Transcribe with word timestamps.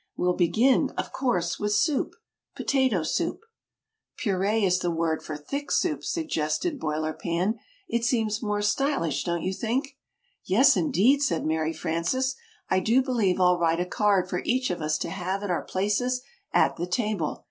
We'll 0.17 0.33
begin, 0.33 0.89
of 0.97 1.11
course, 1.11 1.59
with 1.59 1.73
soup 1.73 2.15
Potato 2.55 3.03
Soup." 3.03 3.39
"'Purée' 4.17 4.65
is 4.65 4.79
the 4.79 4.89
word 4.89 5.21
for 5.21 5.37
thick 5.37 5.69
soups," 5.71 6.11
suggested 6.11 6.79
Boiler 6.79 7.13
Pan. 7.13 7.59
"It 7.87 8.03
seems 8.03 8.41
more 8.41 8.63
stylish, 8.63 9.23
don't 9.23 9.43
you 9.43 9.53
think?" 9.53 9.97
"Yes, 10.43 10.75
indeed!" 10.75 11.21
said 11.21 11.45
Mary 11.45 11.71
Frances. 11.71 12.35
"I 12.67 12.79
do 12.79 13.03
believe 13.03 13.39
I'll 13.39 13.59
write 13.59 13.79
a 13.79 13.85
card 13.85 14.27
for 14.27 14.41
each 14.43 14.71
of 14.71 14.81
us 14.81 14.97
to 14.97 15.09
have 15.11 15.43
at 15.43 15.51
our 15.51 15.61
places 15.63 16.21
at 16.51 16.77
the 16.77 16.87
table!" 16.87 17.39